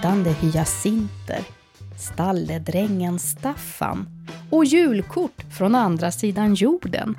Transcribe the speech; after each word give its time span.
doftande 0.00 0.30
hyacinter, 0.30 1.40
stalledrängen 1.98 3.18
Staffan 3.18 4.08
och 4.50 4.64
julkort 4.64 5.44
från 5.58 5.74
andra 5.74 6.12
sidan 6.12 6.54
jorden. 6.54 7.16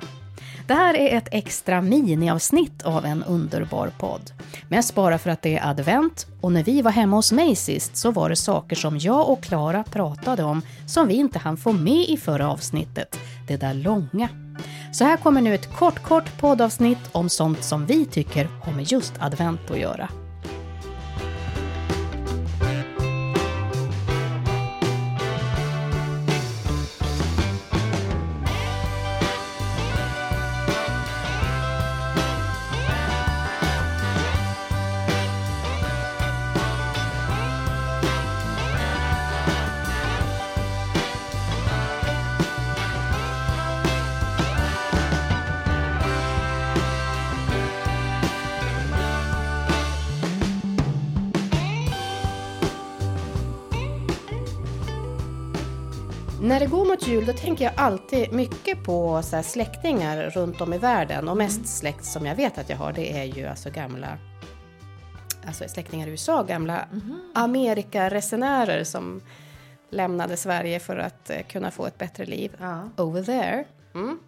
Det 0.66 0.74
här 0.74 0.94
är 0.94 1.16
ett 1.16 1.28
extra 1.30 1.82
miniavsnitt 1.82 2.82
av 2.82 3.04
en 3.04 3.22
underbar 3.22 3.92
podd. 3.98 4.30
Mest 4.68 4.94
bara 4.94 5.18
för 5.18 5.30
att 5.30 5.42
det 5.42 5.56
är 5.58 5.70
advent 5.70 6.26
och 6.40 6.52
när 6.52 6.64
vi 6.64 6.82
var 6.82 6.90
hemma 6.90 7.16
hos 7.16 7.32
mig 7.32 7.56
sist 7.56 7.96
så 7.96 8.10
var 8.10 8.28
det 8.28 8.36
saker 8.36 8.76
som 8.76 8.98
jag 8.98 9.30
och 9.30 9.42
Klara 9.42 9.84
pratade 9.84 10.42
om 10.42 10.62
som 10.86 11.08
vi 11.08 11.14
inte 11.14 11.38
hann 11.38 11.56
få 11.56 11.72
med 11.72 12.08
i 12.08 12.16
förra 12.16 12.50
avsnittet. 12.50 13.18
Det 13.48 13.56
där 13.56 13.74
långa. 13.74 14.28
Så 14.92 15.04
här 15.04 15.16
kommer 15.16 15.40
nu 15.40 15.54
ett 15.54 15.76
kort, 15.76 16.02
kort 16.02 16.38
poddavsnitt 16.40 17.10
om 17.12 17.28
sånt 17.28 17.64
som 17.64 17.86
vi 17.86 18.04
tycker 18.04 18.48
har 18.64 18.72
med 18.72 18.92
just 18.92 19.14
advent 19.18 19.70
att 19.70 19.78
göra. 19.78 20.08
När 56.52 56.60
det 56.60 56.66
går 56.66 56.84
mot 56.84 57.06
jul 57.06 57.26
då 57.26 57.32
tänker 57.32 57.64
jag 57.64 57.72
alltid 57.76 58.32
mycket 58.32 58.84
på 58.84 59.22
så 59.22 59.42
släktingar 59.42 60.30
runt 60.30 60.60
om 60.60 60.72
i 60.72 60.78
världen 60.78 61.28
och 61.28 61.36
mest 61.36 61.66
släkt 61.66 62.04
som 62.04 62.26
jag 62.26 62.34
vet 62.34 62.58
att 62.58 62.68
jag 62.68 62.76
har 62.76 62.92
det 62.92 63.12
är 63.12 63.24
ju 63.24 63.46
alltså 63.46 63.70
gamla 63.70 64.18
alltså 65.46 65.68
släktingar 65.68 66.06
i 66.06 66.10
USA, 66.10 66.42
gamla 66.42 66.88
Amerikaresenärer 67.34 68.84
som 68.84 69.22
lämnade 69.90 70.36
Sverige 70.36 70.80
för 70.80 70.96
att 70.96 71.30
eh, 71.30 71.42
kunna 71.42 71.70
få 71.70 71.86
ett 71.86 71.98
bättre 71.98 72.24
liv 72.24 72.56
Ja. 72.60 72.88
over 72.96 73.24
there. 73.24 73.64
Mm. 73.94 74.18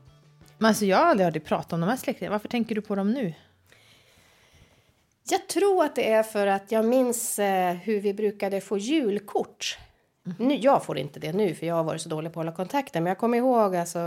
Men 0.58 0.68
alltså 0.68 0.84
jag 0.84 0.96
har 0.96 1.06
aldrig 1.06 1.24
hört 1.24 1.34
dig 1.34 1.42
prata 1.42 1.76
om 1.76 1.80
de 1.80 1.90
här 1.90 1.96
släktingarna. 1.96 2.34
Varför 2.34 2.48
tänker 2.48 2.74
du 2.74 2.82
på 2.82 2.94
dem 2.94 3.10
nu? 3.10 3.34
Jag 5.28 5.48
tror 5.48 5.84
att 5.84 5.96
det 5.96 6.12
är 6.12 6.22
för 6.22 6.46
att 6.46 6.72
jag 6.72 6.84
minns 6.84 7.38
eh, 7.38 7.72
hur 7.74 8.00
vi 8.00 8.14
brukade 8.14 8.60
få 8.60 8.78
julkort. 8.78 9.78
Nu, 10.38 10.54
jag 10.54 10.84
får 10.84 10.98
inte 10.98 11.20
det 11.20 11.32
nu 11.32 11.54
för 11.54 11.66
jag 11.66 11.74
har 11.74 11.84
varit 11.84 12.00
så 12.00 12.08
dålig 12.08 12.32
på 12.32 12.40
att 12.40 12.46
hålla 12.46 12.56
kontakten. 12.56 13.02
Men 13.02 13.10
jag 13.10 13.18
kommer 13.18 13.38
ihåg 13.38 13.76
alltså 13.76 13.98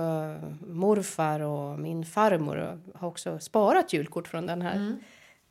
morfar 0.67 1.39
och 1.39 1.79
min 1.79 2.05
farmor 2.05 2.81
har 2.95 3.07
också 3.07 3.39
sparat 3.39 3.93
julkort 3.93 4.27
från 4.27 4.45
den 4.45 4.61
här 4.61 4.95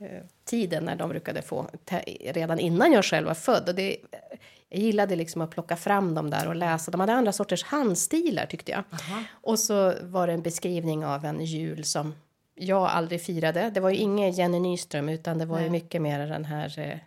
eh, 0.00 0.22
tiden 0.44 0.84
när 0.84 0.96
de 0.96 1.08
brukade 1.08 1.42
få 1.42 1.66
redan 2.20 2.58
innan 2.58 2.92
jag 2.92 3.04
själv 3.04 3.26
var 3.26 3.34
född. 3.34 3.68
Och 3.68 3.74
det, 3.74 3.96
jag 4.68 4.80
gillade 4.80 5.16
liksom 5.16 5.42
att 5.42 5.50
plocka 5.50 5.76
fram 5.76 6.14
dem 6.14 6.30
där 6.30 6.48
och 6.48 6.56
läsa. 6.56 6.90
De 6.90 7.00
hade 7.00 7.12
andra 7.12 7.32
sorters 7.32 7.64
handstilar 7.64 8.46
tyckte 8.46 8.72
jag. 8.72 8.84
Och 9.30 9.58
så 9.58 9.92
var 10.02 10.26
det 10.26 10.32
en 10.32 10.42
beskrivning 10.42 11.04
av 11.04 11.24
en 11.24 11.44
jul 11.44 11.84
som 11.84 12.14
jag 12.54 12.82
aldrig 12.82 13.22
firade. 13.22 13.70
Det 13.70 13.80
var 13.80 13.90
ju 13.90 13.96
ingen 13.96 14.32
Jenny 14.32 14.60
Nyström 14.60 15.08
utan 15.08 15.38
det 15.38 15.46
var 15.46 15.58
ju 15.58 15.62
Nej. 15.62 15.70
mycket 15.70 16.02
mer 16.02 16.26
den 16.26 16.44
här 16.44 16.78
eh, 16.78 16.98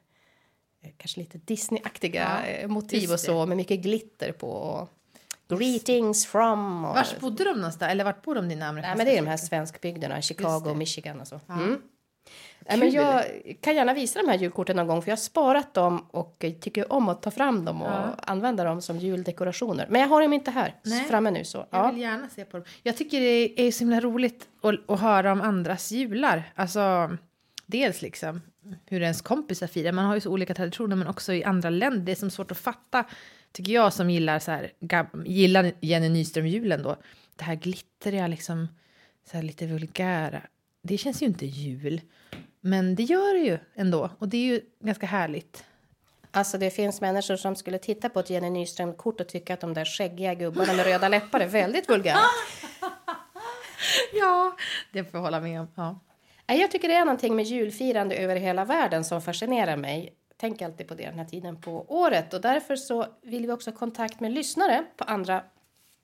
kanske 0.97 1.19
lite 1.19 1.37
Disney-aktiga 1.37 2.41
Ja, 2.45 2.47
eh, 2.47 2.67
motiv 2.67 3.11
och 3.11 3.19
så 3.19 3.45
med 3.45 3.57
mycket 3.57 3.79
glitter 3.79 4.31
på. 4.31 4.47
Och 4.49 5.59
greetings 5.59 6.25
from. 6.25 6.85
Och, 6.85 6.95
Vart 6.95 7.19
bodde 7.19 7.43
de 7.43 7.53
någonstans? 7.53 7.91
Eller 7.91 8.03
vart 8.03 8.21
bor 8.21 8.35
de 8.35 8.49
dina 8.49 8.59
Nej, 8.59 8.69
amerikanska 8.69 8.97
men 8.97 9.05
det 9.05 9.17
är 9.17 9.21
de 9.21 9.27
här 9.29 9.37
svenskbygderna, 9.37 10.21
Chicago. 10.21 10.73
Michigan 10.75 11.19
och 11.21 11.27
så. 11.27 11.39
Ja. 11.47 11.53
Mm. 11.53 11.81
Nej, 12.69 12.77
men 12.77 12.91
jag 12.91 13.23
kan 13.61 13.75
gärna 13.75 13.93
visa 13.93 14.19
de 14.21 14.27
här 14.27 14.37
julkorten 14.37 14.75
någon 14.75 14.87
gång 14.87 15.01
för 15.01 15.09
jag 15.09 15.15
har 15.17 15.21
sparat 15.21 15.73
dem 15.73 16.05
och 16.11 16.45
tycker 16.61 16.93
om 16.93 17.09
att 17.09 17.21
ta 17.21 17.31
fram 17.31 17.65
dem 17.65 17.81
och 17.81 17.87
Ja. 17.91 18.15
använda 18.21 18.63
dem 18.63 18.81
som 18.81 18.97
juldekorationer. 18.99 19.87
Men 19.89 20.01
jag 20.01 20.07
har 20.07 20.21
dem 20.21 20.33
inte 20.33 20.51
här 20.51 20.75
Nej. 20.83 21.03
framme 21.03 21.31
nu 21.31 21.43
så. 21.43 21.57
Jag 21.57 21.67
Ja. 21.85 21.91
vill 21.91 22.01
gärna 22.01 22.29
se 22.29 22.45
på 22.45 22.57
dem. 22.57 22.65
Jag 22.83 22.97
tycker 22.97 23.19
det 23.19 23.61
är 23.67 23.71
så 23.71 23.79
himla 23.79 23.99
roligt 23.99 24.47
att, 24.61 24.89
att 24.89 24.99
höra 24.99 25.31
om 25.31 25.41
andras 25.41 25.91
jular. 25.91 26.51
Alltså, 26.55 27.09
dels 27.65 28.01
liksom 28.01 28.41
hur 28.85 29.01
ens 29.01 29.21
kompisar 29.21 29.67
firar. 29.67 29.91
Man 29.91 30.05
har 30.05 30.15
ju 30.15 30.21
så 30.21 30.31
olika 30.31 30.53
traditioner, 30.53 30.95
men 30.95 31.07
också 31.07 31.33
i 31.33 31.43
andra 31.43 31.69
länder. 31.69 32.05
Det 32.05 32.11
är 32.11 32.15
som 32.15 32.29
svårt 32.31 32.51
att 32.51 32.57
fatta, 32.57 33.05
tycker 33.51 33.71
jag 33.71 33.93
som 33.93 34.09
gillar, 34.09 34.39
så 34.39 34.51
här, 34.51 34.71
gillar 35.25 35.71
Jenny 35.79 36.09
Nyström-julen 36.09 36.83
då. 36.83 36.95
Det 37.35 37.43
här 37.43 37.55
glittriga, 37.55 38.27
liksom, 38.27 38.67
så 39.31 39.37
här 39.37 39.43
lite 39.43 39.67
vulgära. 39.67 40.41
Det 40.81 40.97
känns 40.97 41.21
ju 41.21 41.25
inte 41.25 41.45
jul. 41.45 42.01
Men 42.61 42.95
det 42.95 43.03
gör 43.03 43.33
det 43.33 43.39
ju 43.39 43.57
ändå. 43.75 44.09
Och 44.19 44.27
det 44.27 44.37
är 44.37 44.45
ju 44.45 44.61
ganska 44.79 45.05
härligt. 45.05 45.63
Alltså 46.31 46.57
det 46.57 46.69
finns 46.69 47.01
människor 47.01 47.35
som 47.35 47.55
skulle 47.55 47.77
titta 47.77 48.09
på 48.09 48.19
ett 48.19 48.29
Jenny 48.29 48.49
Nyström-kort 48.49 49.21
och 49.21 49.27
tycka 49.27 49.53
att 49.53 49.61
de 49.61 49.73
där 49.73 49.85
skäggiga 49.85 50.33
gubbarna 50.33 50.73
med 50.73 50.85
röda 50.85 51.07
läppar 51.07 51.39
är 51.39 51.47
väldigt 51.47 51.89
vulgära. 51.89 52.19
Ja, 54.13 54.55
det 54.91 55.03
får 55.03 55.17
jag 55.17 55.21
hålla 55.21 55.39
med 55.39 55.61
om. 55.61 55.67
Ja. 55.75 55.99
Jag 56.57 56.71
tycker 56.71 56.87
det 56.87 56.93
är 56.93 57.05
någonting 57.05 57.35
med 57.35 57.45
julfirande 57.45 58.15
över 58.15 58.35
hela 58.35 58.65
världen 58.65 59.03
som 59.03 59.21
fascinerar 59.21 59.77
mig. 59.77 60.13
Tänk 60.37 60.61
alltid 60.61 60.87
på 60.87 60.95
det 60.95 61.05
den 61.05 61.19
här 61.19 61.25
tiden 61.25 61.61
på 61.61 61.85
året 61.87 62.33
och 62.33 62.41
därför 62.41 62.75
så 62.75 63.05
vill 63.21 63.45
vi 63.45 63.51
också 63.51 63.71
ha 63.71 63.77
kontakt 63.77 64.19
med 64.19 64.31
lyssnare 64.31 64.85
på 64.97 65.03
andra 65.03 65.43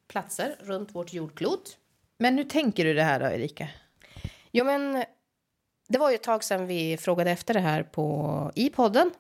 platser 0.08 0.56
runt 0.60 0.96
vårt 0.96 1.14
jordklot. 1.14 1.78
Men 2.18 2.38
hur 2.38 2.44
tänker 2.44 2.86
du 2.86 2.94
det 2.94 3.04
här 3.04 3.20
då, 3.20 3.26
Erika? 3.26 3.68
Jo, 4.52 4.66
men 4.66 5.04
det 5.88 5.98
var 5.98 6.10
ju 6.10 6.16
ett 6.16 6.24
tag 6.24 6.44
sedan 6.44 6.68
vi 6.68 6.98
frågade 6.98 7.32
efter 7.32 7.54
det 7.54 7.60
här 7.60 7.84
på, 7.84 8.52
i 8.56 8.70
podden 8.70 9.12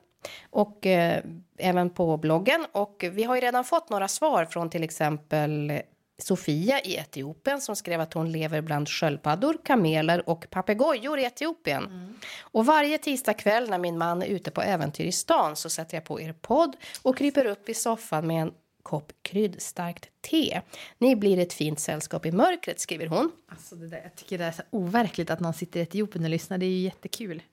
och 0.50 0.86
eh, 0.86 1.24
även 1.58 1.90
på 1.90 2.18
bloggen. 2.18 2.66
Och 2.72 3.06
vi 3.12 3.24
har 3.24 3.36
ju 3.36 3.42
redan 3.42 3.64
fått 3.64 3.90
några 3.90 4.08
svar 4.08 4.46
från 4.46 4.70
till 4.70 4.84
exempel 4.84 5.82
Sofia 6.18 6.82
i 6.82 6.96
Etiopien 6.96 7.62
som 7.62 7.76
skrev 7.76 8.02
att 8.02 8.14
hon 8.14 8.32
lever 8.32 8.62
bland 8.62 8.90
sköldpaddor, 8.90 9.58
kameler 9.64 10.30
och 10.30 10.50
papegojor 10.50 11.20
i 11.20 11.24
Etiopien. 11.26 12.16
Och 12.40 12.66
varje 12.66 12.98
tisdag 12.98 13.34
kväll 13.34 13.70
när 13.70 13.78
min 13.78 13.98
man 13.98 14.22
är 14.22 14.28
ute 14.28 14.52
på 14.52 14.62
äventyr 14.62 15.06
i 15.06 15.12
stan 15.12 15.56
så 15.56 15.70
sätter 15.70 15.98
jag 15.98 16.04
på 16.04 16.22
er 16.22 16.34
podd 16.34 16.76
och 17.02 17.18
kryper 17.18 17.46
upp 17.46 17.70
i 17.70 17.74
soffan 17.74 18.28
med 18.28 18.42
en 18.42 18.54
kopp 18.84 19.14
kryddstarkt 19.22 20.10
te. 20.22 20.62
Ni 20.98 21.16
blir 21.16 21.40
ett 21.40 21.54
fint 21.54 21.80
sällskap 21.80 22.26
i 22.26 22.32
mörkret, 22.32 22.80
skriver 22.80 23.08
hon. 23.08 23.32
Alltså 23.50 23.76
det 23.76 23.88
där, 23.88 24.02
jag 24.04 24.16
tycker 24.16 24.38
det 24.38 24.46
är 24.46 24.52
så 24.52 24.62
overkligt 24.70 25.30
att 25.30 25.40
någon 25.40 25.54
sitter 25.54 25.80
i 25.80 25.84
Etiopien 25.84 26.24
och 26.24 26.30
lyssnar. 26.30 26.58
Det 26.58 26.66
är 26.66 26.70
ju 26.70 26.80
jättekul. 26.80 27.44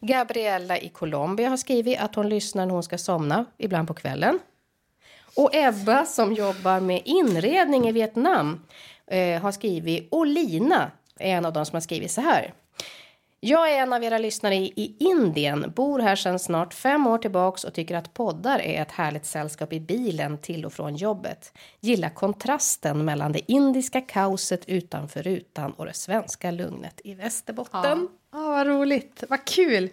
Gabriella 0.00 0.78
i 0.78 0.88
Colombia 0.88 1.48
har 1.48 1.56
skrivit 1.56 1.98
att 1.98 2.14
hon 2.14 2.28
lyssnar 2.28 2.66
när 2.66 2.74
hon 2.74 2.82
ska 2.82 2.98
somna, 2.98 3.44
ibland 3.58 3.88
på 3.88 3.94
kvällen. 3.94 4.38
Och 5.36 5.54
Ebba 5.54 6.04
som 6.04 6.32
jobbar 6.32 6.80
med 6.80 7.02
inredning 7.04 7.88
i 7.88 7.92
Vietnam 7.92 8.60
eh, 9.06 9.42
har 9.42 9.52
skrivit, 9.52 10.08
och 10.10 10.26
Lina 10.26 10.90
är 11.18 11.36
en 11.36 11.44
av 11.44 11.52
dem 11.52 11.66
som 11.66 11.76
har 11.76 11.80
skrivit 11.80 12.10
så 12.10 12.20
här. 12.20 12.54
Jag 13.44 13.72
är 13.72 13.82
en 13.82 13.92
av 13.92 14.04
era 14.04 14.18
lyssnare 14.18 14.54
i, 14.54 14.72
i 14.76 14.96
Indien, 14.98 15.72
bor 15.76 15.98
här 15.98 16.16
sedan 16.16 16.38
snart 16.38 16.74
fem 16.74 17.06
år 17.06 17.18
tillbaks 17.18 17.64
och 17.64 17.74
tycker 17.74 17.96
att 17.96 18.14
poddar 18.14 18.58
är 18.58 18.82
ett 18.82 18.92
härligt 18.92 19.26
sällskap 19.26 19.72
i 19.72 19.80
bilen 19.80 20.38
till 20.38 20.64
och 20.64 20.72
från 20.72 20.96
jobbet. 20.96 21.52
Gillar 21.80 22.08
kontrasten 22.08 23.04
mellan 23.04 23.32
det 23.32 23.52
indiska 23.52 24.00
kaoset 24.00 24.68
utanför 24.68 25.22
rutan 25.22 25.72
och 25.72 25.86
det 25.86 25.94
svenska 25.94 26.50
lugnet 26.50 27.00
i 27.04 27.14
Västerbotten. 27.14 28.08
Ja, 28.32 28.38
vad 28.48 28.66
roligt. 28.66 29.24
Vad 29.28 29.44
kul. 29.44 29.90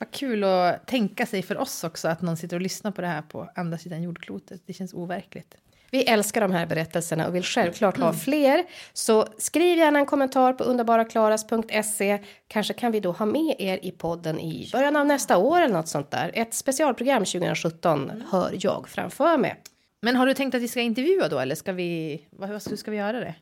Vad 0.00 0.10
kul 0.10 0.44
att 0.44 0.86
tänka 0.86 1.26
sig 1.26 1.42
för 1.42 1.58
oss 1.58 1.84
också 1.84 2.08
att 2.08 2.22
någon 2.22 2.36
sitter 2.36 2.56
och 2.56 2.60
lyssnar 2.60 2.90
på 2.90 3.00
det 3.00 3.06
här 3.06 3.22
på 3.22 3.50
andra 3.54 3.78
sidan 3.78 4.02
jordklotet. 4.02 4.62
Det 4.66 4.72
känns 4.72 4.94
overkligt. 4.94 5.56
Vi 5.90 6.04
älskar 6.04 6.40
de 6.40 6.52
här 6.52 6.66
berättelserna 6.66 7.26
och 7.26 7.34
vill 7.34 7.42
självklart 7.44 7.98
ha 7.98 8.12
fler. 8.12 8.64
Så 8.92 9.26
skriv 9.38 9.78
gärna 9.78 9.98
en 9.98 10.06
kommentar 10.06 10.52
på 10.52 10.64
underbaraklaras.se. 10.64 12.18
Kanske 12.48 12.74
kan 12.74 12.92
vi 12.92 13.00
då 13.00 13.12
ha 13.12 13.26
med 13.26 13.54
er 13.58 13.78
i 13.82 13.90
podden 13.90 14.40
i 14.40 14.68
början 14.72 14.96
av 14.96 15.06
nästa 15.06 15.36
år 15.38 15.60
eller 15.60 15.74
något 15.74 15.88
sånt 15.88 16.10
där. 16.10 16.30
Ett 16.34 16.54
specialprogram 16.54 17.24
2017 17.24 18.22
hör 18.30 18.50
jag 18.60 18.88
framför 18.88 19.38
mig. 19.38 19.60
Men 20.02 20.16
har 20.16 20.26
du 20.26 20.34
tänkt 20.34 20.54
att 20.54 20.62
vi 20.62 20.68
ska 20.68 20.80
intervjua 20.80 21.28
då 21.28 21.38
eller 21.38 21.54
ska 21.54 21.72
vi, 21.72 22.20
vad- 22.30 22.48
hur 22.48 22.76
ska 22.76 22.90
vi 22.90 22.96
göra 22.96 23.20
det? 23.20 23.34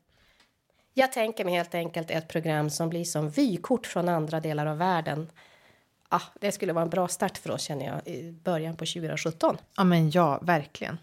Jag 0.94 1.12
tänker 1.12 1.44
mig 1.44 1.54
helt 1.54 1.74
enkelt 1.74 2.10
ett 2.10 2.28
program 2.28 2.70
som 2.70 2.88
blir 2.88 3.04
som 3.04 3.30
vykort 3.30 3.86
från 3.86 4.08
andra 4.08 4.40
delar 4.40 4.66
av 4.66 4.78
världen. 4.78 5.26
Ah, 6.10 6.22
det 6.40 6.52
skulle 6.52 6.72
vara 6.72 6.82
en 6.82 6.90
bra 6.90 7.08
start 7.08 7.38
för 7.38 7.50
oss 7.50 7.62
känner 7.62 7.86
jag 7.86 8.14
i 8.14 8.32
början 8.44 8.76
på 8.76 8.86
2017. 8.86 9.56
Ja 9.76 9.84
men 9.84 10.10
ja, 10.10 10.38
verkligen. 10.42 10.98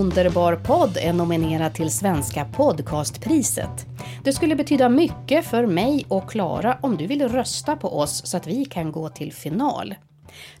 Underbar 0.00 0.56
podd 0.56 0.96
är 0.96 1.12
nominerad 1.12 1.74
till 1.74 1.90
Svenska 1.90 2.44
podcastpriset. 2.44 3.86
Det 4.24 4.32
skulle 4.32 4.56
betyda 4.56 4.88
mycket 4.88 5.46
för 5.46 5.66
mig 5.66 6.06
och 6.08 6.30
Klara 6.30 6.78
om 6.80 6.96
du 6.96 7.06
vill 7.06 7.28
rösta 7.28 7.76
på 7.76 7.98
oss 7.98 8.26
så 8.26 8.36
att 8.36 8.46
vi 8.46 8.64
kan 8.64 8.92
gå 8.92 9.08
till 9.08 9.32
final. 9.32 9.94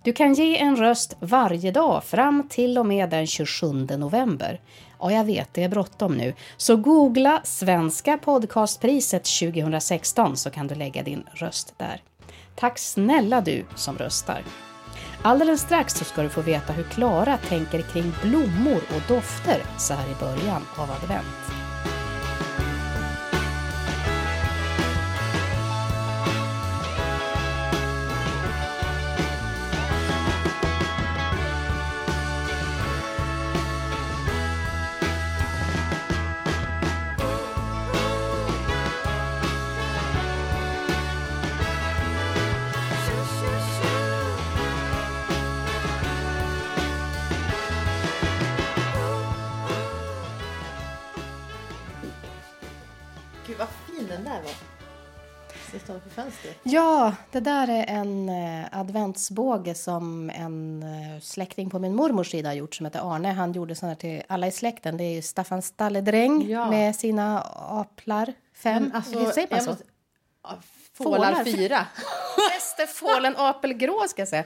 Du 0.02 0.12
kan 0.12 0.34
ge 0.34 0.58
en 0.58 0.76
röst 0.76 1.16
varje 1.20 1.70
dag 1.70 2.04
fram 2.04 2.48
till 2.48 2.78
och 2.78 2.86
med 2.86 3.10
den 3.10 3.26
27 3.26 3.72
november. 3.72 4.60
Ja, 5.00 5.12
jag 5.12 5.24
vet, 5.24 5.54
det 5.54 5.64
är 5.64 5.68
bråttom 5.68 6.16
nu. 6.16 6.34
Så 6.56 6.76
googla 6.76 7.40
Svenska 7.44 8.18
podcastpriset 8.18 9.24
2016 9.24 10.36
så 10.36 10.50
kan 10.50 10.66
du 10.66 10.74
lägga 10.74 11.02
din 11.02 11.24
röst 11.32 11.74
där. 11.76 12.02
Tack 12.56 12.78
snälla 12.78 13.40
du 13.40 13.64
som 13.76 13.98
röstar. 13.98 14.42
Alldeles 15.22 15.60
strax 15.60 15.94
så 15.94 16.04
ska 16.04 16.22
du 16.22 16.28
få 16.28 16.40
veta 16.40 16.72
hur 16.72 16.84
Klara 16.84 17.36
tänker 17.36 17.82
kring 17.82 18.12
blommor 18.22 18.80
och 18.96 19.02
dofter 19.08 19.62
så 19.78 19.94
här 19.94 20.08
i 20.08 20.14
början 20.20 20.62
av 20.76 20.90
advent. 20.90 21.59
Gud 53.50 53.58
vad 53.58 53.68
fin 53.68 54.06
den 54.08 54.24
där 54.24 54.42
var. 54.42 54.52
Det 55.72 55.78
står 55.78 55.98
på 55.98 56.10
fönstret. 56.10 56.56
Ja, 56.62 57.14
det 57.30 57.40
där 57.40 57.68
är 57.68 57.84
en 57.88 58.28
eh, 58.28 58.66
adventsbåge 58.80 59.74
som 59.74 60.30
en 60.30 60.82
eh, 60.82 61.20
släkting 61.20 61.70
på 61.70 61.78
min 61.78 61.94
mormors 61.94 62.30
sida 62.30 62.48
har 62.48 62.54
gjort 62.54 62.74
som 62.74 62.86
heter 62.86 63.14
Arne. 63.14 63.32
Han 63.32 63.52
gjorde 63.52 63.74
här 63.82 63.94
till 63.94 64.22
alla 64.28 64.46
i 64.46 64.50
släkten. 64.52 64.96
Det 64.96 65.04
är 65.04 65.22
Staffan 65.22 65.62
Stalledräng 65.62 66.48
Ja. 66.50 66.70
med 66.70 66.96
sina 66.96 67.40
aplar. 67.68 68.32
Fem, 68.54 68.82
Men 68.82 68.92
alltså, 68.96 69.30
säger 69.30 69.48
man 69.50 69.60
så? 69.60 69.70
måste- 69.70 69.84
Ja, 70.42 70.50
Fålar 70.94 71.32
Fålar. 71.32 71.44
fyra. 71.44 71.86
Västerfålen 72.54 73.34
apelgrå 73.36 74.00
ska 74.08 74.20
jag 74.22 74.28
säga. 74.28 74.44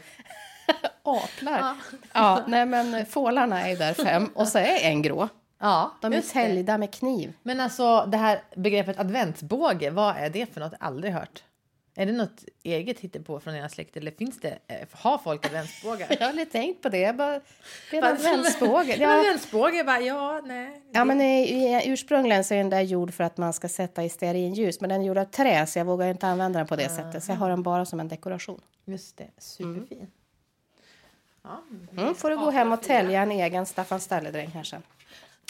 Aplar. 1.03 1.59
Ja. 1.59 1.77
Ja. 2.13 2.43
nej 2.47 2.67
men 2.67 3.07
fålarna 3.07 3.69
är 3.69 3.77
där 3.77 3.95
fem 3.95 4.27
och 4.35 4.49
så 4.49 4.59
är 4.59 4.79
en 4.81 5.03
grå. 5.03 5.29
Ja, 5.65 5.91
De 6.01 6.13
är 6.13 6.17
just 6.17 6.29
det. 6.35 6.41
täljda 6.41 6.79
med 6.79 6.93
kniv. 6.95 7.33
Men 7.43 7.61
alltså 7.61 8.07
det 8.07 8.17
här 8.17 8.43
begreppet 8.57 8.99
adventsbåge, 8.99 9.91
vad 9.91 10.17
är 10.17 10.31
det 10.31 10.55
för 10.55 10.61
något? 10.61 10.73
Aldrig 10.81 11.13
hört. 11.13 11.43
Är 11.97 12.07
det 12.07 12.13
något 12.13 12.45
eget 12.63 13.01
hittepå 13.01 13.41
från 13.41 13.55
era 13.55 13.69
släkt 13.69 13.97
eller 13.97 14.11
finns 14.11 14.41
det, 14.41 14.59
eh, 14.67 14.77
har 14.93 15.19
folk 15.19 15.47
adventsbågar? 15.47 16.07
Jag 16.11 16.19
har 16.19 16.29
aldrig 16.29 16.53
tänkt 16.53 16.83
på 16.83 16.89
det. 16.89 16.99
Jag 16.99 17.17
bara, 17.17 17.41
det 17.91 17.97
är 17.99 18.03
en 18.03 18.05
adventsbåge. 18.05 18.93
En 18.95 19.01
Ja. 19.01 19.19
adventsbåge, 19.19 19.85
bara 19.85 20.01
ja, 20.01 20.41
nej. 20.45 20.83
Ja, 20.93 21.05
men 21.05 21.21
i, 21.21 21.83
ursprungligen 21.87 22.45
så 22.45 22.55
är 22.55 22.59
den 22.59 22.71
där 22.71 22.81
gjord 22.81 23.15
för 23.15 23.25
att 23.25 23.37
man 23.37 23.53
ska 23.53 23.69
sätta 23.69 24.05
i 24.05 24.09
stearinljus. 24.09 24.81
Men 24.81 24.91
den 24.91 25.01
är 25.03 25.07
gjord 25.07 25.19
av 25.19 25.25
trä 25.25 25.67
så 25.67 25.79
jag 25.79 25.85
vågar 25.85 26.07
inte 26.09 26.27
använda 26.27 26.59
den 26.59 26.67
på 26.67 26.77
det 26.77 26.89
sättet. 26.89 27.25
Så 27.25 27.33
jag 27.33 27.37
har 27.37 27.51
den 27.51 27.63
bara 27.63 27.85
som 27.85 28.01
en 28.01 28.09
dekoration. 28.09 28.61
Just 28.85 29.17
det, 29.17 29.27
superfin. 29.39 30.11
Ja. 31.43 31.63
Mm, 31.99 32.15
får 32.15 32.31
du 32.31 32.37
gå 32.39 32.51
hem 32.51 32.73
och 32.73 32.83
tälja 32.83 33.23
en 33.23 33.31
egen 33.31 33.67
Staffan 33.67 34.01
Stalledräng 34.01 34.49
här 34.49 34.63
sen. 34.63 34.83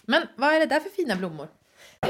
Men 0.07 0.27
vad 0.37 0.55
är 0.55 0.61
det 0.61 0.67
där 0.67 0.81
för 0.81 0.91
fina 0.91 1.17
blommor? 1.17 1.49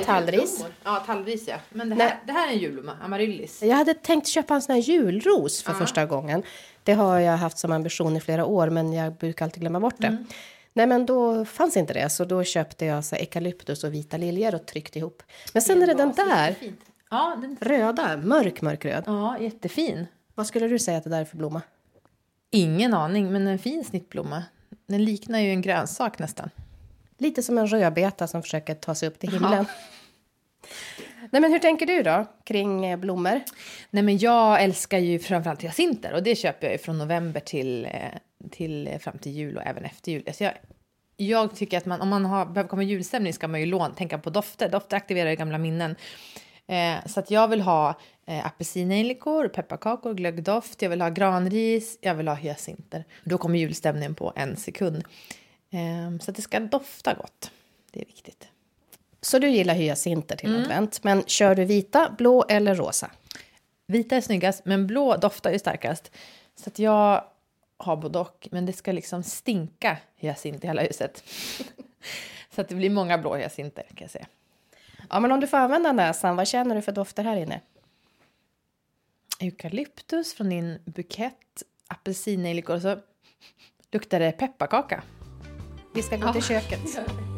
Tallris. 0.05 0.65
Ja, 0.85 1.03
tallris 1.07 1.49
ja. 1.49 1.57
Men 1.71 1.89
det 1.89 1.95
Nej. 1.95 2.09
här, 2.09 2.21
det 2.27 2.33
här 2.33 2.49
är 2.49 2.53
en 2.53 2.59
julblomma, 2.59 2.97
amaryllis. 3.03 3.63
Jag 3.63 3.77
hade 3.77 3.95
tänkt 3.95 4.27
köpa 4.27 4.55
en 4.55 4.63
sån 4.63 4.75
här 4.75 4.83
julros 4.83 5.63
för 5.63 5.73
första 5.73 6.07
gången. 6.07 6.43
Det 6.83 6.93
har 6.93 7.19
jag 7.21 7.37
haft 7.37 7.59
som 7.59 7.73
ambition 7.73 8.17
i 8.17 8.21
flera 8.21 8.45
år 8.45 8.71
men 8.71 8.93
jag 8.93 9.13
brukar 9.17 9.45
alltid 9.45 9.61
glömma 9.61 9.81
bort 9.81 9.95
det. 9.99 10.25
Nej 10.73 10.87
men 10.87 11.07
då 11.07 11.45
fanns 11.45 11.77
inte 11.77 11.95
det 11.95 12.11
så 12.11 12.25
då 12.25 12.45
köpte 12.45 12.85
jag 12.85 13.05
så 13.05 13.17
eukalyptus 13.17 13.85
och 13.85 13.95
vita 13.95 14.17
liljor 14.17 14.55
och 14.55 14.67
tryckte 14.67 14.99
ihop. 14.99 15.23
Men 15.53 15.63
sen 15.63 15.83
är 15.83 15.87
det 15.87 15.95
den 15.95 16.13
där. 16.13 16.55
Ja, 17.11 17.39
den, 17.41 17.57
röda, 17.61 18.17
mörk 18.17 18.63
mörkröd. 18.63 19.05
ja, 19.07 19.39
jättefin. 19.39 20.07
Vad 20.35 20.47
skulle 20.47 20.69
du 20.69 20.79
säga 20.79 20.99
att 20.99 21.05
det 21.05 21.11
där 21.11 21.21
är 21.21 21.25
för 21.25 21.37
blomma? 21.37 21.63
Ingen 22.51 22.95
aning, 22.95 23.33
men 23.33 23.47
en 23.47 23.59
fin 23.59 23.85
snittblomma. 23.85 24.43
Den 24.87 25.05
liknar 25.05 25.39
ju 25.39 25.51
en 25.51 25.63
grönsak 25.63 26.19
nästan. 26.19 26.51
Lite 27.19 27.43
som 27.43 27.59
en 27.59 27.67
rödbeta 27.67 28.27
som 28.27 28.43
försöker 28.43 28.75
ta 28.75 28.95
sig 28.95 29.09
upp 29.09 29.19
till 29.19 29.33
himlen. 29.33 29.67
Nej, 31.31 31.41
men 31.41 31.53
hur 31.53 31.59
tänker 31.59 31.87
du 31.87 32.03
då 32.03 32.27
kring 32.45 32.87
eh, 32.87 32.97
blommor? 32.97 33.41
Nej, 33.91 34.03
men 34.03 34.19
jag 34.19 34.63
älskar 34.63 34.99
ju 34.99 35.19
framförallt 35.19 35.63
hyacinter 35.63 36.13
och 36.13 36.23
det 36.23 36.37
köper 36.37 36.71
jag 36.71 36.81
från 36.81 36.99
november 36.99 37.41
till, 37.41 37.85
eh, 37.85 37.91
till 38.51 38.89
eh, 38.89 38.99
fram 38.99 39.19
till 39.19 39.33
jul 39.33 39.57
och 39.57 39.63
även 39.63 39.85
efter 39.85 40.13
jul. 40.13 40.25
Alltså 40.27 40.45
jag, 40.45 40.53
jag 41.17 41.57
tycker 41.57 41.79
att 41.79 41.87
man, 41.87 42.01
om 42.01 42.09
man 42.09 42.25
har, 42.25 42.47
behöver 42.47 42.69
komma 42.69 42.83
i 42.83 42.87
julstämning 42.87 43.33
ska 43.33 43.49
man 43.49 43.61
ju 43.61 43.67
lån, 43.67 43.95
tänka 43.95 44.19
på 44.19 44.31
dofter. 44.31 44.69
Dofter 44.69 44.97
aktiverar 44.97 45.35
gamla 45.35 45.59
minnen. 45.59 45.97
Eh, 46.67 47.07
så 47.07 47.21
att 47.21 47.31
jag 47.31 47.49
vill 47.49 47.61
ha 47.61 47.95
eh, 48.27 48.47
apelsinejlikor, 48.47 49.49
pepparkakor, 49.49 50.15
glöggdoft, 50.15 50.83
jag 50.83 50.91
vill 50.91 51.01
ha 51.01 51.09
granris, 51.09 51.99
jag 52.01 52.15
vill 52.15 52.29
ha 52.29 52.35
hyacinter. 52.35 53.05
Då 53.25 53.39
kommer 53.39 53.59
julstämningen 53.59 54.15
på 54.15 54.33
en 54.37 54.57
sekund. 54.57 55.05
Eh, 55.75 56.19
så 56.21 56.31
att 56.31 56.37
det 56.37 56.43
ska 56.43 56.61
dofta 56.61 57.15
gott. 57.15 57.51
Det 57.91 58.01
är 58.01 58.07
viktigt. 58.07 58.49
Så 59.21 59.39
du 59.39 59.49
gillar 59.49 59.75
hyacinter 59.75 60.37
till 60.37 60.57
advent, 60.57 61.05
men 61.05 61.23
kör 61.27 61.55
du 61.55 61.65
vita, 61.65 62.15
blå 62.19 62.45
eller 62.49 62.75
rosa? 62.75 63.11
Vita 63.87 64.17
är 64.17 64.21
snyggast, 64.21 64.65
men 64.65 64.87
blå 64.87 65.17
doftar 65.17 65.51
ju 65.51 65.59
starkast. 65.59 66.13
Så 66.57 66.71
att 66.71 66.79
jag 66.79 67.25
har 67.77 67.97
både 67.97 68.19
och, 68.19 68.49
men 68.51 68.67
det 68.67 68.73
ska 68.73 68.93
liksom 68.93 69.23
stinka 69.23 69.97
hyacint 70.17 70.65
i 70.65 70.67
hela 70.67 70.83
huset. 70.83 71.25
så 72.55 72.61
att 72.61 72.69
det 72.69 72.75
blir 72.75 72.91
många 72.91 73.19
blå 73.19 73.35
hyacinter 73.35 73.83
kan 73.83 73.99
jag 73.99 74.11
säga. 74.11 74.27
Ja, 75.11 75.21
men 75.21 75.33
om 75.33 75.41
du 75.41 75.47
får 75.47 75.57
använda 75.57 75.93
näsan, 75.93 76.37
vad 76.37 76.49
känner 76.49 76.75
du 76.75 76.83
för 76.83 76.93
dofter 76.93 77.25
här 77.25 77.37
inne? 77.37 77.61
Eukalyptus 79.41 80.35
från 80.35 80.49
din 80.49 80.79
bukett, 80.85 81.63
apelsinejlikor 81.87 82.75
och 82.75 82.83
så 82.83 82.99
luktar 83.91 84.21
det 84.21 84.33
pepparkaka. 84.33 85.03
Vi 85.95 86.03
ska 86.03 86.17
gå 86.17 86.33
till 86.33 86.43
köket. 86.43 86.99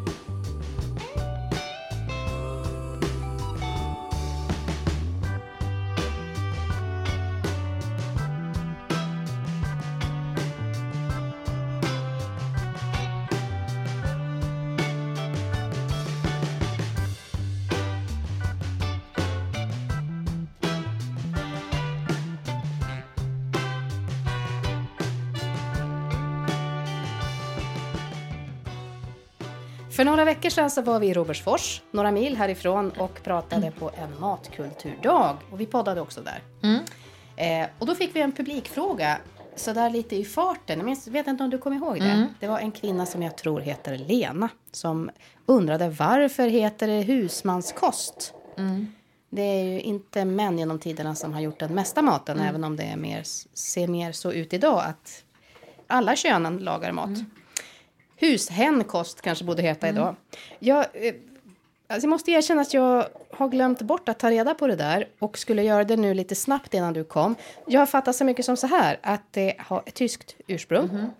För 29.96 30.04
några 30.04 30.24
veckor 30.24 30.50
sedan 30.50 30.70
så 30.70 30.82
var 30.82 31.00
vi 31.00 31.06
i 31.06 31.14
Robertsfors, 31.14 31.82
några 31.90 32.10
mil 32.10 32.36
härifrån 32.36 32.90
och 32.90 33.22
pratade 33.22 33.70
på 33.70 33.90
en 33.96 34.20
matkulturdag. 34.20 35.36
Och 35.50 35.60
vi 35.60 35.66
poddade 35.66 36.00
också 36.00 36.20
där. 36.20 36.42
Eh, 37.36 37.68
och 37.78 37.86
då 37.86 37.94
fick 37.94 38.16
vi 38.16 38.20
en 38.20 38.32
publikfråga, 38.32 39.18
så 39.56 39.72
där 39.72 39.90
lite 39.90 40.16
i 40.16 40.24
farten. 40.24 40.78
Jag 40.78 40.84
minns, 40.84 41.08
vet 41.08 41.26
inte 41.26 41.44
om 41.44 41.50
du 41.50 41.58
kommer 41.58 41.76
ihåg 41.76 42.00
det? 42.00 42.28
Det 42.40 42.46
var 42.46 42.58
en 42.58 42.72
kvinna 42.72 43.06
som 43.06 43.22
jag 43.22 43.36
tror 43.36 43.60
heter 43.60 43.98
Lena 43.98 44.48
som 44.72 45.10
undrade 45.46 45.88
varför 45.88 46.48
heter 46.48 46.86
det 46.86 47.02
husmanskost? 47.02 48.34
Det 49.30 49.42
är 49.42 49.64
ju 49.64 49.80
inte 49.80 50.24
män 50.24 50.58
genom 50.58 50.78
tiderna 50.78 51.14
som 51.14 51.32
har 51.32 51.40
gjort 51.40 51.58
den 51.60 51.74
mesta 51.74 52.02
maten, 52.02 52.40
även 52.40 52.64
om 52.64 52.76
det 52.76 52.96
mer, 52.96 53.22
ser 53.54 53.88
mer 53.88 54.12
så 54.12 54.32
ut 54.32 54.52
idag 54.52 54.82
att 54.86 55.24
alla 55.86 56.16
könen 56.16 56.58
lagar 56.58 56.92
mat. 56.92 57.08
Hushänkost 58.16 59.20
kanske 59.20 59.44
borde 59.44 59.62
heta 59.62 59.88
idag. 59.88 60.16
Jag, 60.58 60.78
eh, 60.78 61.14
alltså 61.86 62.06
jag 62.06 62.10
måste 62.10 62.30
erkänna 62.30 62.62
att 62.62 62.74
jag 62.74 63.06
har 63.30 63.48
glömt 63.48 63.82
bort 63.82 64.08
att 64.08 64.18
ta 64.18 64.30
reda 64.30 64.54
på 64.54 64.66
det 64.66 64.76
där 64.76 65.08
och 65.18 65.38
skulle 65.38 65.62
göra 65.62 65.84
det 65.84 65.96
nu 65.96 66.14
lite 66.14 66.34
snabbt 66.34 66.74
innan 66.74 66.92
du 66.92 67.04
kom. 67.04 67.34
Jag 67.66 67.80
har 67.80 67.86
fattat 67.86 68.16
så 68.16 68.24
mycket 68.24 68.44
som 68.44 68.56
så 68.56 68.66
här 68.66 68.98
att 69.02 69.22
det 69.30 69.54
har 69.58 69.82
ett 69.86 69.94
tyskt 69.94 70.36
ursprung. 70.46 71.10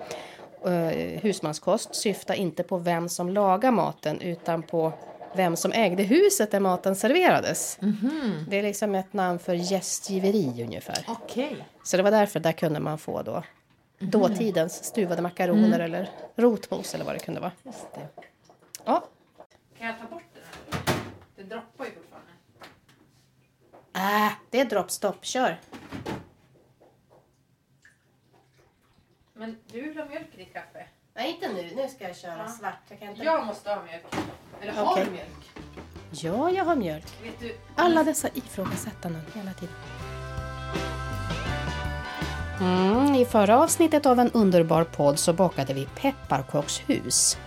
Eh, 0.64 1.20
husmanskost 1.22 1.94
syftar 1.94 2.34
inte 2.34 2.62
på 2.62 2.78
vem 2.78 3.08
som 3.08 3.28
lagar 3.28 3.70
maten 3.70 4.20
utan 4.20 4.62
på 4.62 4.92
vem 5.36 5.56
som 5.56 5.72
ägde 5.72 6.02
huset 6.02 6.50
där 6.50 6.60
maten 6.60 6.96
serverades. 6.96 7.78
Det 8.48 8.58
är 8.58 8.62
liksom 8.62 8.94
ett 8.94 9.12
namn 9.12 9.38
för 9.38 9.54
gästgiveri 9.54 10.64
ungefär. 10.64 11.04
Okej. 11.08 11.56
Så 11.84 11.96
det 11.96 12.02
var 12.02 12.10
därför 12.10 12.40
där 12.40 12.52
kunde 12.52 12.80
man 12.80 12.98
få 12.98 13.22
då 13.22 13.42
dåtidens 13.98 14.84
stuvade 14.84 15.22
makaroner 15.22 15.80
eller 15.80 16.10
rotmos 16.36 16.94
eller 16.94 17.04
vad 17.04 17.14
det 17.14 17.18
kunde 17.18 17.40
vara. 17.40 17.52
Just 17.62 17.94
det. 17.94 18.08
Ja. 18.84 19.04
Kan 19.78 19.86
jag 19.86 19.98
ta 19.98 20.06
bort 20.06 20.22
den 20.34 20.42
här? 20.44 20.96
Det 21.36 21.42
droppar 21.42 21.84
ju 21.84 21.90
fortfarande. 21.90 22.30
Äh, 24.26 24.32
det 24.50 24.60
är 24.60 24.64
droppstopp. 24.64 25.24
Kör. 25.24 25.60
Men 29.34 29.56
du 29.72 29.82
vill 29.82 29.98
ha 29.98 30.04
mjölk 30.06 30.28
i 30.34 30.36
ditt 30.36 30.52
kaffe? 30.52 30.86
Nej, 31.14 31.30
inte 31.30 31.52
nu. 31.52 31.74
Nu 31.76 31.88
ska 31.88 32.04
jag 32.08 32.16
köra 32.16 32.38
Ja. 32.38 32.48
svart. 32.48 32.78
Jag 32.88 32.98
kan 32.98 33.08
inte... 33.08 33.24
Jag 33.24 33.46
måste 33.46 33.70
ha 33.70 33.82
mjölk. 33.82 34.04
Eller 34.60 34.72
har 34.72 34.92
Okej. 34.92 35.04
du 35.04 35.10
mjölk? 35.10 35.50
Ja, 36.10 36.50
jag 36.50 36.64
har 36.64 36.76
mjölk. 36.76 37.06
Alla 37.76 38.04
dessa 38.04 38.28
ifrågasättanden 38.34 39.22
hela 39.34 39.52
tiden. 39.52 39.74
Mm, 42.60 43.14
I 43.14 43.24
förra 43.24 43.58
avsnittet 43.58 44.06
av 44.06 44.20
En 44.20 44.30
underbar 44.30 44.84
podd 44.84 45.18
så 45.18 45.32
bakade 45.32 45.74
vi 45.74 45.88
pepparkakshus. 46.00 47.38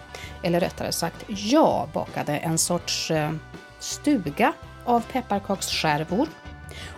Eller 0.44 0.60
rättare 0.60 0.92
sagt, 0.92 1.25
jag 1.28 1.89
bakade 1.94 2.38
en 2.38 2.58
sorts 2.58 3.12
eh, 3.12 3.32
stuga 3.80 4.54
av 4.86 5.04
pepparkaksskärvor. 5.12 6.28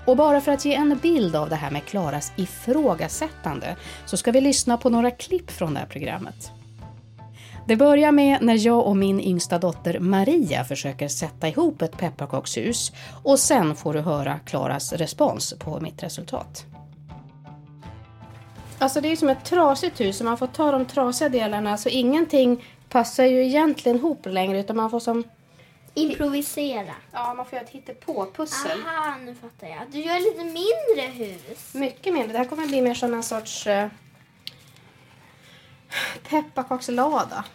Och 0.05 0.17
bara 0.17 0.41
för 0.41 0.51
att 0.51 0.65
ge 0.65 0.73
en 0.73 0.97
bild 1.01 1.35
av 1.35 1.49
det 1.49 1.55
här 1.55 1.71
med 1.71 1.85
Klaras 1.85 2.31
ifrågasättande 2.35 3.75
så 4.05 4.17
ska 4.17 4.31
vi 4.31 4.41
lyssna 4.41 4.77
på 4.77 4.89
några 4.89 5.11
klipp 5.11 5.51
från 5.51 5.73
det 5.73 5.79
här 5.79 5.87
programmet. 5.87 6.51
Det 7.67 7.75
börjar 7.75 8.11
med 8.11 8.37
när 8.41 8.65
jag 8.65 8.87
och 8.87 8.97
min 8.97 9.19
yngsta 9.19 9.59
dotter 9.59 9.99
Maria 9.99 10.63
försöker 10.63 11.07
sätta 11.07 11.47
ihop 11.47 11.81
ett 11.81 11.97
pepparkakshus 11.97 12.91
och 13.23 13.39
sen 13.39 13.75
får 13.75 13.93
du 13.93 14.01
höra 14.01 14.39
Klaras 14.39 14.93
respons 14.93 15.53
på 15.59 15.79
mitt 15.79 16.03
resultat. 16.03 16.65
Alltså 18.81 19.01
det 19.01 19.11
är 19.11 19.15
som 19.15 19.29
ett 19.29 19.45
trasigt 19.45 19.99
hus 19.99 20.17
så 20.17 20.23
man 20.23 20.37
får 20.37 20.47
ta 20.47 20.71
de 20.71 20.85
trasiga 20.85 21.29
delarna 21.29 21.77
så 21.77 21.89
ingenting 21.89 22.65
passar 22.89 23.23
ju 23.23 23.45
egentligen 23.45 23.97
ihop 23.97 24.25
längre 24.25 24.59
utan 24.59 24.75
man 24.75 24.89
får 24.89 24.99
som 24.99 25.23
Improvisera. 25.93 26.95
Ja, 27.11 27.33
man 27.33 27.45
får 27.45 27.53
göra 27.53 27.65
ett 27.65 27.71
hittepå-pussel. 27.71 28.81
Aha, 28.85 29.17
nu 29.17 29.35
fattar 29.35 29.67
jag. 29.67 29.91
Du 29.91 29.99
gör 29.99 30.19
lite 30.19 30.43
mindre 30.43 31.25
hus. 31.25 31.73
Mycket 31.73 32.13
mindre. 32.13 32.31
Det 32.31 32.37
här 32.37 32.45
kommer 32.45 32.67
bli 32.67 32.81
mer 32.81 32.93
som 32.93 33.13
en 33.13 33.23
sorts 33.23 33.67
eh, 33.67 33.89
pepparkakslada. 36.29 37.45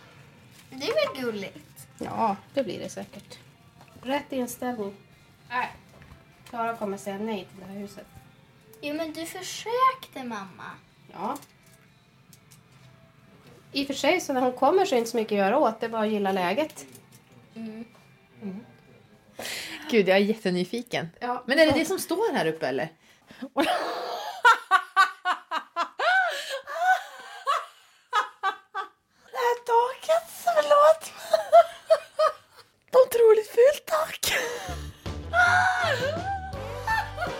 Det 0.70 0.86
är 0.88 1.14
väl 1.14 1.22
gulligt? 1.24 1.88
Ja, 1.98 2.36
det 2.54 2.62
blir 2.62 2.78
det 2.78 2.88
säkert. 2.88 3.38
Rätt 4.02 4.32
inställning. 4.32 4.94
Nej, 5.48 5.68
Klara 6.50 6.76
kommer 6.76 6.96
säga 6.96 7.18
nej 7.18 7.48
till 7.50 7.60
det 7.60 7.72
här 7.72 7.80
huset. 7.80 8.06
Jo, 8.80 8.94
men 8.94 9.12
du 9.12 9.26
försökte 9.26 10.24
mamma. 10.24 10.70
Ja. 11.18 11.36
I 13.72 13.82
och 13.82 13.86
för 13.86 13.94
sig 13.94 14.20
så 14.20 14.32
när 14.32 14.40
hon 14.40 14.52
kommer 14.52 14.84
så 14.84 14.94
är 14.94 14.96
det 14.96 14.98
inte 14.98 15.10
så 15.10 15.16
mycket 15.16 15.32
att 15.32 15.38
göra 15.38 15.58
åt. 15.58 15.80
Det 15.80 15.86
är 15.86 15.90
bara 15.90 16.02
att 16.02 16.10
gilla 16.10 16.32
läget. 16.32 16.86
Gud, 19.90 20.08
jag 20.08 20.16
är 20.16 20.20
jättenyfiken. 20.20 21.08
Ja. 21.20 21.44
Men 21.46 21.58
är 21.58 21.66
det 21.66 21.72
det 21.72 21.84
som 21.84 21.98
står 21.98 22.34
här 22.34 22.46
uppe 22.46 22.66
eller? 22.66 22.88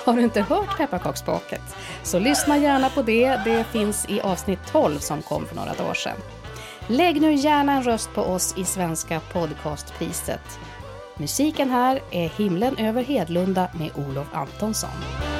Har 0.06 0.16
du 0.16 0.22
inte 0.22 0.42
hört 0.42 0.76
pepparkaksbaket? 0.76 1.76
Så 2.02 2.18
lyssna 2.18 2.58
gärna 2.58 2.90
på 2.90 3.02
det. 3.02 3.40
Det 3.44 3.64
finns 3.64 4.08
i 4.08 4.20
avsnitt 4.20 4.58
12 4.72 4.98
som 4.98 5.22
kom 5.22 5.46
för 5.46 5.56
några 5.56 5.74
dagar 5.74 5.94
sedan. 5.94 6.16
Lägg 6.86 7.20
nu 7.20 7.34
gärna 7.34 7.72
en 7.72 7.82
röst 7.82 8.14
på 8.14 8.22
oss 8.22 8.54
i 8.58 8.64
Svenska 8.64 9.20
podcastpriset. 9.32 10.58
Musiken 11.16 11.70
här 11.70 12.00
är 12.10 12.28
Himlen 12.28 12.76
över 12.78 13.02
Hedlunda 13.04 13.68
med 13.78 13.90
Olof 13.94 14.26
Antonsson. 14.32 15.35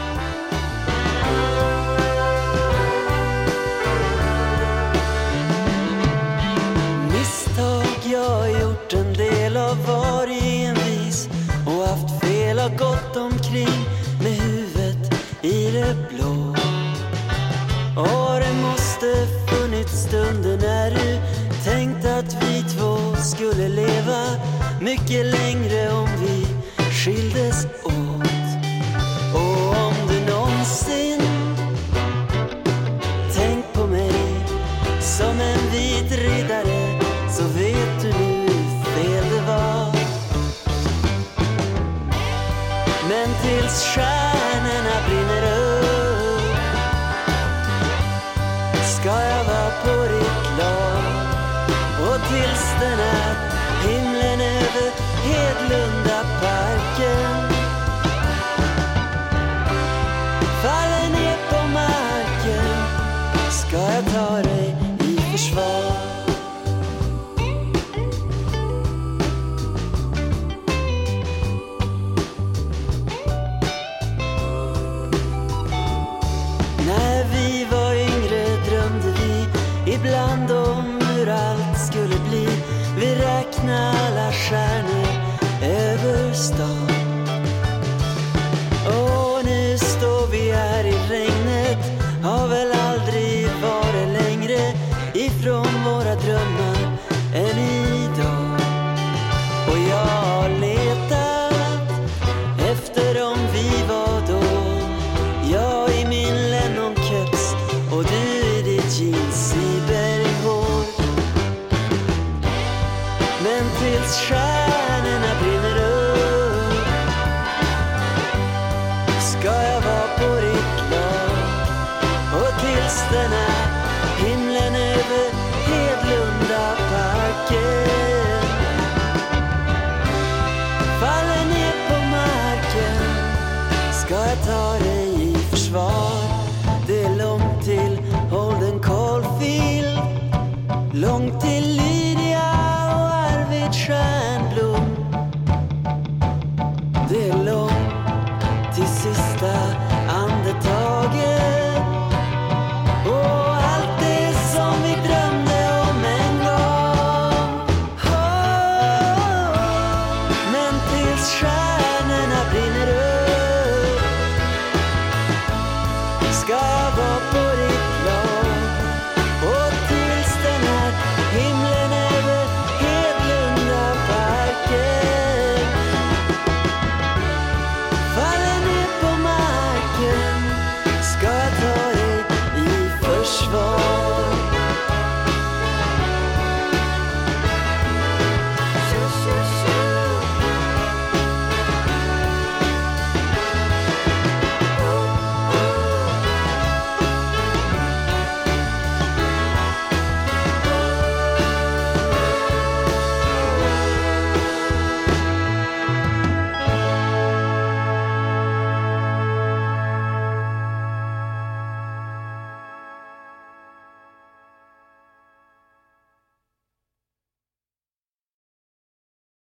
Mycket 24.87 25.26
längre 25.26 25.93
om 25.93 26.09
vi 26.21 26.47
skildes 26.93 27.66
åt. 27.85 28.37
Och 29.35 29.76
om 29.87 29.95
du 30.09 30.33
någonsin 30.33 31.21
tänkt 33.35 33.73
på 33.73 33.87
mig 33.87 34.12
som 35.00 35.40
en 35.40 35.71
vit 35.73 36.12
riddare 36.12 36.75